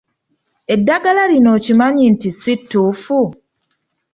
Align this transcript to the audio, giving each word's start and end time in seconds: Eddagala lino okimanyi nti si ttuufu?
Eddagala 0.73 1.21
lino 1.31 1.49
okimanyi 1.57 2.03
nti 2.13 2.29
si 2.41 2.53
ttuufu? 2.61 3.19